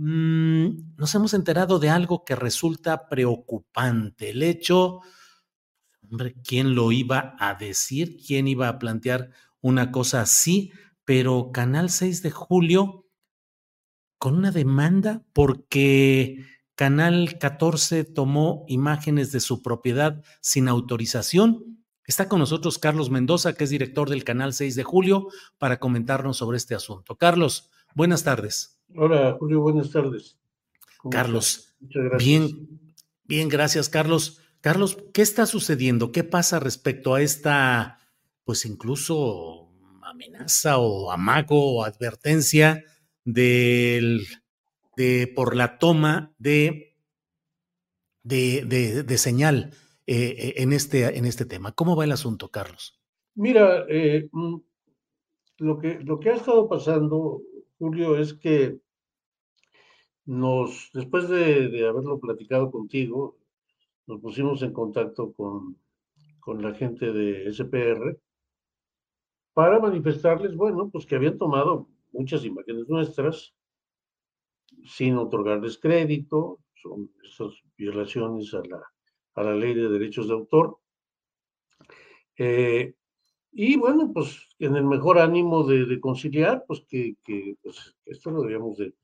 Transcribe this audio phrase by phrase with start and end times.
[0.00, 4.30] Mm, nos hemos enterado de algo que resulta preocupante.
[4.30, 5.00] El hecho,
[6.08, 8.16] hombre, ¿quién lo iba a decir?
[8.24, 10.70] ¿Quién iba a plantear una cosa así?
[11.04, 13.08] Pero Canal 6 de Julio,
[14.18, 21.84] con una demanda porque Canal 14 tomó imágenes de su propiedad sin autorización.
[22.04, 25.26] Está con nosotros Carlos Mendoza, que es director del Canal 6 de Julio,
[25.58, 27.16] para comentarnos sobre este asunto.
[27.16, 28.77] Carlos, buenas tardes.
[28.96, 30.38] Hola, Julio, buenas tardes.
[30.96, 31.76] ¿Cómo Carlos, estás?
[31.80, 32.28] Muchas gracias.
[32.28, 32.80] Bien,
[33.24, 34.40] bien, gracias, Carlos.
[34.60, 36.10] Carlos, ¿qué está sucediendo?
[36.10, 37.98] ¿Qué pasa respecto a esta,
[38.44, 39.68] pues incluso
[40.02, 42.84] amenaza o amago o advertencia
[43.24, 44.26] del,
[44.96, 46.96] de, por la toma de,
[48.22, 49.74] de, de, de señal
[50.06, 51.72] eh, en, este, en este tema?
[51.72, 52.98] ¿Cómo va el asunto, Carlos?
[53.34, 54.56] Mira, eh, mm,
[55.58, 57.42] lo, que, lo que ha estado pasando,
[57.78, 58.80] Julio, es que
[60.26, 63.38] nos, después de, de haberlo platicado contigo,
[64.06, 65.78] nos pusimos en contacto con,
[66.40, 68.18] con la gente de SPR
[69.54, 73.54] para manifestarles, bueno, pues que habían tomado muchas imágenes nuestras
[74.84, 78.82] sin otorgarles crédito, son esas violaciones a la,
[79.34, 80.78] a la ley de derechos de autor.
[82.36, 82.94] Eh,
[83.60, 87.16] y bueno, pues en el mejor ánimo de, conciliar, pues que,
[87.60, 88.94] pues, esto lo debíamos de,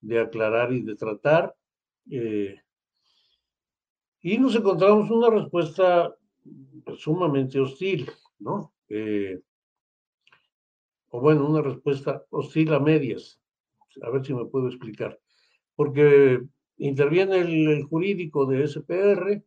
[0.00, 1.54] de aclarar y de tratar.
[2.10, 2.60] eh,
[4.20, 6.12] y nos encontramos una respuesta
[6.84, 8.10] pues, sumamente hostil,
[8.40, 8.72] ¿no?
[8.88, 9.40] Eh,
[11.10, 13.40] o bueno, una respuesta hostil a medias.
[14.02, 15.20] A ver si me puedo explicar.
[15.76, 16.42] Porque
[16.78, 19.44] interviene el, el jurídico de SPR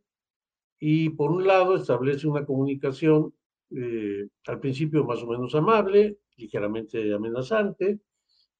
[0.78, 3.34] y por un lado establece una comunicación
[3.70, 8.00] eh, al principio más o menos amable, ligeramente amenazante,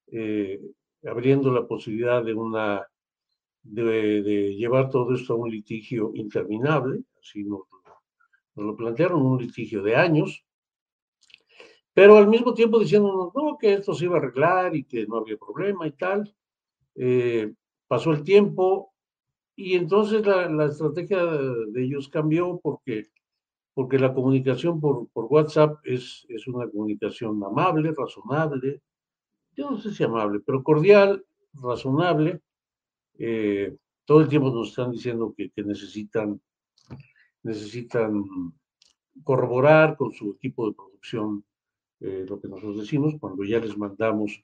[0.08, 0.60] eh,
[1.06, 2.86] abriendo la posibilidad de una
[3.62, 7.62] de, llevar todo esto a un litigio interminable, así nos,
[8.56, 10.44] lo plantearon, un litigio de años,
[11.94, 15.18] pero al mismo tiempo diciéndonos, no, que esto se iba a arreglar y que no
[15.18, 16.34] había problema y tal.
[16.96, 17.52] Eh,
[17.86, 18.92] pasó el tiempo
[19.56, 23.10] y entonces la, estrategia de, ellos cambió porque,
[23.74, 28.80] porque la comunicación por, por WhatsApp es, es una comunicación amable, razonable,
[29.56, 32.40] yo no sé si amable, pero cordial, razonable.
[33.18, 36.40] Eh, todo el tiempo nos están diciendo que, que, necesitan,
[37.42, 38.24] necesitan
[39.22, 41.44] corroborar con su equipo de producción
[42.00, 44.42] eh, lo que nosotros decimos, cuando ya les mandamos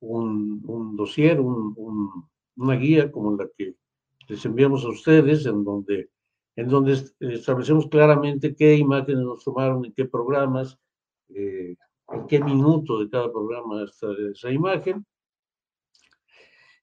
[0.00, 1.74] un, un dossier, un,
[2.56, 3.74] una guía como la que
[4.28, 6.10] les enviamos a ustedes, en donde,
[6.56, 10.78] en donde establecemos claramente qué imágenes nos tomaron, en qué programas,
[11.28, 11.76] eh,
[12.08, 15.04] en qué minuto de cada programa está esa imagen.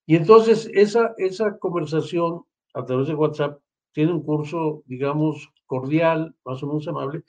[0.05, 3.61] Y entonces esa, esa conversación a través de WhatsApp
[3.93, 7.23] tiene un curso, digamos, cordial, más o menos amable,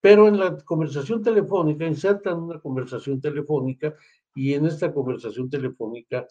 [0.00, 3.94] pero en la conversación telefónica insertan una conversación telefónica
[4.34, 6.26] y en esta conversación telefónica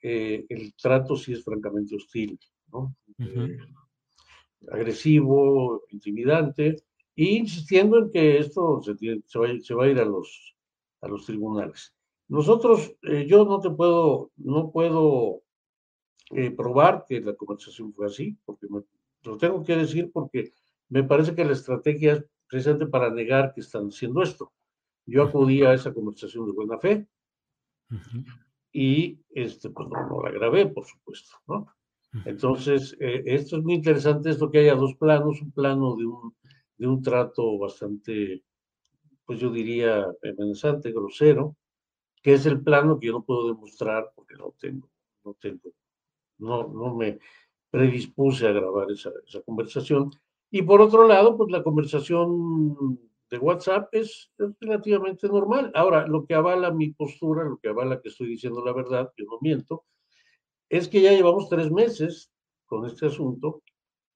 [0.00, 2.38] eh, el trato sí es francamente hostil,
[2.72, 2.96] ¿no?
[3.18, 3.58] Eh,
[4.70, 6.76] agresivo, intimidante,
[7.16, 8.94] e insistiendo en que esto se,
[9.26, 10.56] se, va, a ir a los,
[11.00, 11.94] a los tribunales.
[12.28, 15.42] Nosotros, eh, yo no te puedo, no puedo
[16.56, 18.66] probar que la conversación fue así, porque
[19.24, 20.52] lo tengo que decir porque
[20.88, 24.52] me parece que la estrategia es precisamente para negar que están haciendo esto.
[25.06, 27.06] Yo acudí a esa conversación de buena fe
[28.72, 31.66] y este, pues no, la grabé, por supuesto, ¿no?
[32.24, 36.34] Entonces, eh, esto es muy interesante, esto que haya dos planos, un plano de un,
[36.76, 38.44] de un trato bastante,
[39.24, 41.56] pues yo diría, amenazante, grosero,
[42.22, 44.90] que es el plano que yo no puedo demostrar porque no tengo,
[45.24, 45.70] no tengo,
[46.38, 47.18] no, no me
[47.70, 50.10] predispuse a grabar esa, esa conversación.
[50.50, 52.98] Y por otro lado, pues la conversación
[53.32, 54.30] de WhatsApp es,
[54.60, 55.72] relativamente normal.
[55.74, 59.24] Ahora, lo que avala mi postura, lo que avala que estoy diciendo la verdad, yo
[59.24, 59.86] no miento,
[60.72, 62.32] es que ya llevamos tres meses
[62.64, 63.62] con este asunto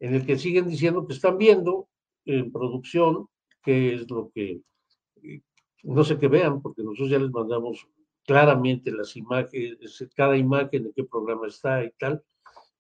[0.00, 1.88] en el que siguen diciendo que están viendo
[2.24, 3.28] en producción
[3.62, 4.62] qué es lo que,
[5.22, 5.42] eh,
[5.82, 7.86] no sé qué vean, porque nosotros ya les mandamos
[8.24, 12.24] claramente las imágenes, cada imagen en qué programa está y tal,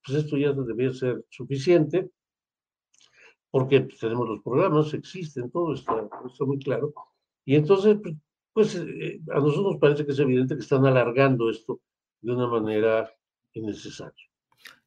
[0.02, 2.10] pues esto ya debería ser suficiente
[3.50, 6.08] porque pues, tenemos los programas, existen, todo está,
[6.46, 6.94] muy claro.
[7.44, 8.14] Y entonces, pues,
[8.54, 11.80] pues eh, a nosotros nos parece que es evidente que están alargando esto
[12.22, 13.12] de una manera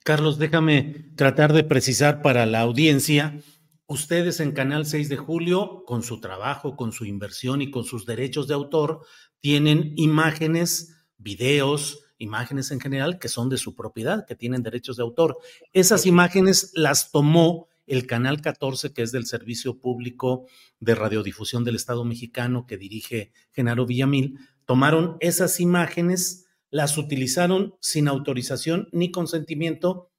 [0.03, 3.39] Carlos, déjame tratar de precisar para la audiencia.
[3.87, 8.05] Ustedes en Canal 6 de Julio, con su trabajo, con su inversión y con sus
[8.05, 9.01] derechos de autor,
[9.39, 15.03] tienen imágenes, videos, imágenes en general que son de su propiedad, que tienen derechos de
[15.03, 15.37] autor.
[15.73, 20.45] Esas imágenes las tomó el Canal 14, que es del Servicio Público
[20.79, 28.07] de Radiodifusión del Estado mexicano que dirige Genaro Villamil, tomaron esas imágenes, las utilizaron sin
[28.07, 30.09] autorización ni consentimiento,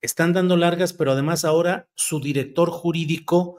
[0.00, 3.58] están dando largas, pero además ahora su director jurídico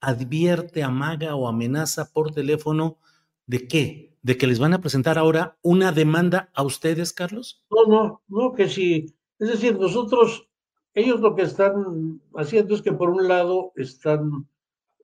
[0.00, 2.98] advierte, amaga o amenaza por teléfono
[3.46, 4.16] de qué?
[4.22, 7.64] ¿De que les van a presentar ahora una demanda a ustedes, Carlos?
[7.70, 9.14] No, no, no, que sí.
[9.38, 10.48] Es decir, nosotros
[10.94, 14.48] ellos lo que están haciendo es que por un lado están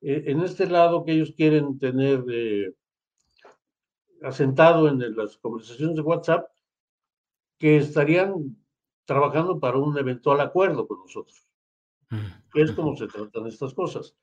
[0.02, 2.74] eh, en este lado que ellos quieren tener eh,
[4.22, 6.48] asentado en las conversaciones de WhatsApp,
[7.64, 8.58] que estarían
[9.06, 11.48] trabajando para un eventual acuerdo con nosotros.
[12.10, 14.14] Mm, es como se tratan estas cosas.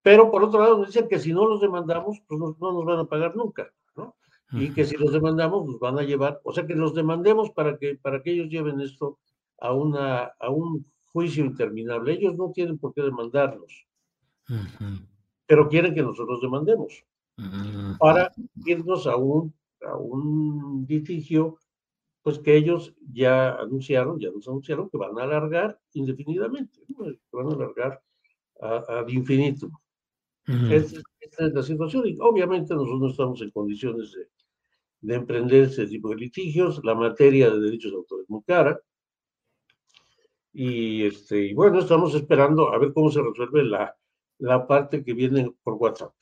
[0.00, 3.00] Pero por otro lado, nos dicen que si no los demandamos, pues no, nos van
[3.00, 4.14] a pagar nunca, ¿no?
[4.52, 7.76] Y que si los demandamos, nos van a llevar, o sea, que los demandemos para
[7.78, 9.18] que, para que ellos lleven esto
[9.58, 12.12] a, una, a un juicio interminable.
[12.12, 13.88] Ellos no tienen por qué demandarnos,
[15.46, 17.04] pero quieren que nosotros demandemos
[17.98, 18.30] para
[18.64, 19.52] irnos a un,
[19.84, 21.58] a un litigio,
[22.28, 26.94] pues que ellos ya anunciaron, ya nos anunciaron que van a alargar indefinidamente, que
[27.32, 28.02] van a alargar
[28.60, 29.70] ad infinito.
[30.46, 31.00] esta,
[31.38, 34.26] es la situación y obviamente nosotros no estamos en condiciones de,
[35.00, 36.84] de emprender ese tipo de litigios.
[36.84, 38.78] La materia de derechos de autor es muy cara.
[40.52, 43.96] Y, este, y bueno, estamos esperando a ver cómo se resuelve la,
[44.36, 46.12] la parte que viene por WhatsApp.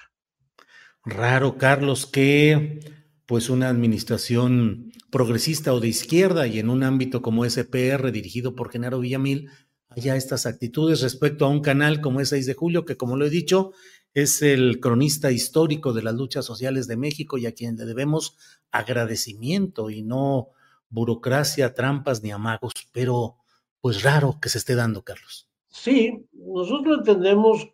[1.04, 2.78] Raro, Carlos, que
[3.26, 8.70] pues una administración progresista o de izquierda y en un ámbito como SPR dirigido por
[8.70, 9.50] Genaro Villamil
[9.90, 13.26] haya estas actitudes respecto a un canal como es 6 de julio, que como lo
[13.26, 13.72] he dicho,
[14.14, 18.36] es el cronista histórico de las luchas sociales de México y a quien le debemos
[18.70, 20.48] agradecimiento y no
[20.88, 22.72] burocracia, trampas ni amagos.
[22.92, 23.36] Pero
[23.80, 25.48] pues raro que se esté dando, Carlos.
[25.68, 27.68] Sí, nosotros entendemos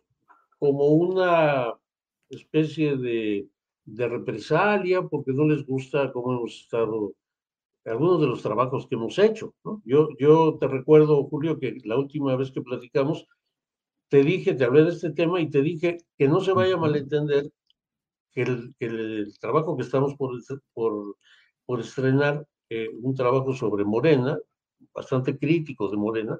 [0.59, 1.73] como una
[2.29, 3.47] especie de,
[3.85, 7.13] represalia porque no les gusta cómo hemos estado,
[7.85, 9.53] algunos de los trabajos que hemos hecho.
[9.83, 13.27] Yo, yo te recuerdo, Julio, que la última vez que platicamos,
[14.09, 16.77] te dije, te hablé de este tema y te dije que no se vaya a
[16.77, 17.51] malentender
[18.31, 20.31] que el, que el trabajo que estamos por,
[20.73, 21.17] por,
[21.65, 24.37] por estrenar, eh, un trabajo sobre Morena,
[24.93, 26.37] bastante críticos de Morena,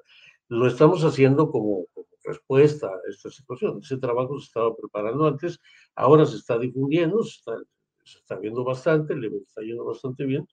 [0.48, 1.86] lo estamos haciendo como,
[2.24, 3.80] respuesta a esta situación.
[3.82, 5.60] Ese trabajo se estaba preparando antes,
[5.94, 7.56] ahora se está difundiendo, se está
[8.04, 10.46] se está viendo bastante, le está yendo bastante bien.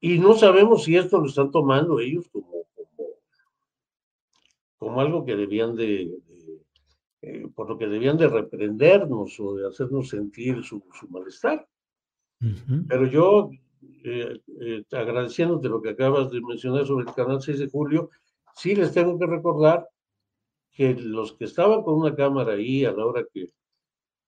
[0.00, 2.66] Y no sabemos si esto lo están tomando ellos como,
[4.78, 6.14] como, algo que debían de,
[7.22, 11.66] eh, por lo que debían de reprendernos o de hacernos sentir su, malestar.
[12.88, 13.50] Pero yo,
[14.04, 18.10] eh, eh, agradeciéndote lo que acabas de mencionar sobre el canal 6 de julio,
[18.56, 19.88] sí les tengo que recordar
[20.72, 23.50] que los que estaban con una cámara ahí a la hora que,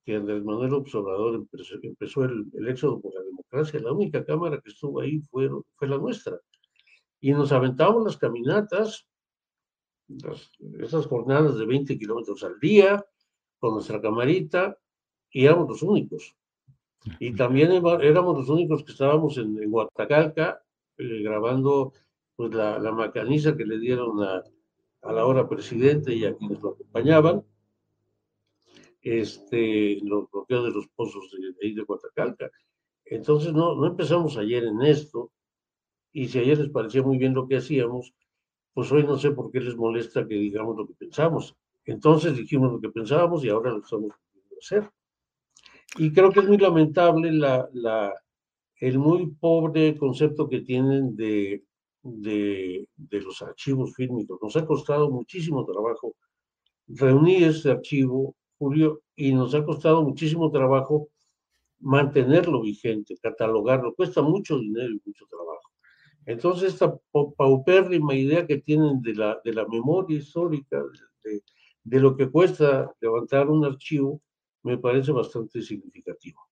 [0.05, 1.47] que Andrés Manuel Observador
[1.83, 5.99] empezó, el, éxodo por la democracia, la única cámara que estuvo ahí fue, fue la
[5.99, 6.39] nuestra.
[7.21, 9.07] Y nos aventamos las caminatas,
[10.79, 13.05] esas jornadas de 20 kilómetros al día,
[13.59, 14.79] con nuestra camarita,
[15.31, 16.35] y éramos los únicos.
[17.19, 20.63] Y también éramos los únicos que estábamos en, en Guatacalca
[20.97, 21.93] eh, grabando
[22.39, 24.45] pues, la, la macaniza que le dieron a,
[25.03, 27.43] a la hora presidente y a quienes lo acompañaban,
[29.03, 32.49] este, los bloqueos de los pozos de, de ahí de Guatacalca.
[33.05, 35.33] Entonces, no, no empezamos ayer en esto,
[36.13, 38.15] y si ayer les parecía muy bien lo que hacíamos,
[38.73, 41.57] pues hoy no sé por qué les molesta que digamos lo que pensamos.
[41.85, 44.13] Entonces dijimos lo que pensábamos y ahora lo estamos
[44.57, 44.89] hacer.
[45.97, 48.15] Y creo que es muy lamentable la, la,
[48.77, 51.65] el muy pobre concepto que tienen de
[52.03, 54.39] de, los archivos fílmicos.
[54.43, 56.15] Nos ha costado muchísimo trabajo
[56.87, 61.09] reunir este archivo, Julio, y nos ha costado muchísimo trabajo
[61.81, 63.95] mantenerlo vigente, catalogarlo.
[63.95, 65.71] Cuesta mucho dinero y mucho trabajo.
[66.27, 66.95] Entonces, esta
[67.37, 70.83] paupérrima idea que tienen de la, de la memoria histórica,
[71.25, 71.43] de,
[71.85, 74.21] de lo que cuesta levantar un archivo,
[74.63, 76.48] me parece bastante significativo.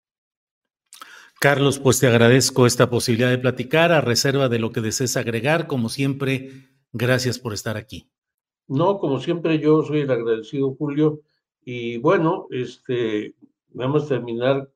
[1.40, 5.66] Carlos, pues te agradezco esta posibilidad de platicar a reserva de lo que desees agregar.
[5.66, 6.50] Como siempre,
[6.92, 8.10] gracias por estar aquí.
[8.68, 11.20] No, como siempre, yo soy el agradecido, Julio.
[11.62, 13.34] Y bueno, este,
[13.74, 14.68] nada más terminar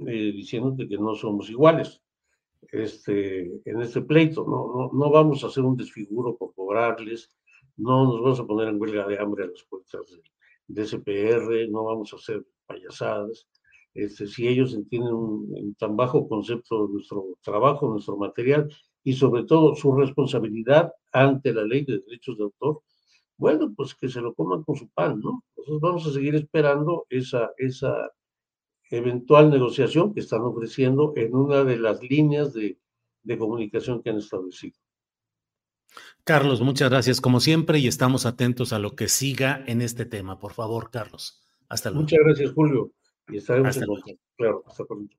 [0.00, 2.02] eh, diciéndote que no somos iguales
[2.70, 4.44] este, en este pleito.
[4.44, 7.30] No, no, vamos a hacer un desfiguro por cobrarles,
[7.76, 10.02] no nos vamos a poner en huelga de hambre a las puertas
[10.68, 13.46] de SPR, no vamos a hacer payasadas.
[13.94, 18.72] Este, si ellos entienden un, tan bajo concepto de nuestro trabajo, nuestro material
[19.04, 22.82] y sobre todo su responsabilidad ante la ley de derechos de autor,
[23.36, 25.44] bueno, pues que se lo coman con su pan, ¿no?
[25.56, 28.12] Nosotros vamos a seguir esperando esa, esa
[28.90, 32.78] eventual negociación que están ofreciendo en una de las líneas de,
[33.22, 34.78] de comunicación que han establecido.
[36.24, 40.38] Carlos, muchas gracias como siempre y estamos atentos a lo que siga en este tema.
[40.38, 41.42] Por favor, Carlos.
[41.68, 42.02] Hasta luego.
[42.02, 42.92] Muchas gracias, Julio.
[43.32, 44.20] Y estaremos en contacto.
[44.36, 45.16] Claro, hasta pronto.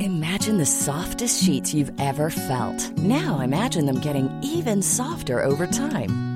[0.00, 2.96] Imagine the softest sheets you've ever felt.
[2.98, 6.35] Now imagine them getting even softer over time.